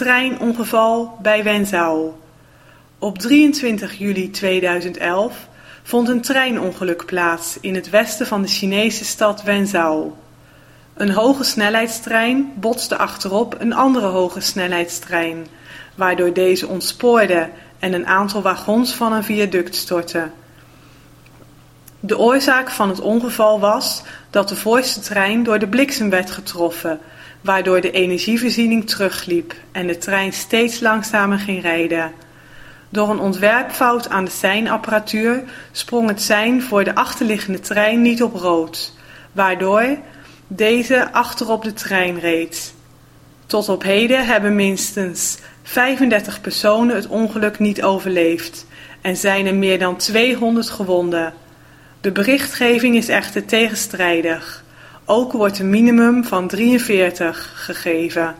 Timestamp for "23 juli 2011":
3.18-5.48